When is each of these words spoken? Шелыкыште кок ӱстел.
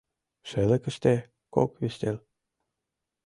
Шелыкыште 0.49 1.13
кок 1.55 1.71
ӱстел. 1.87 2.17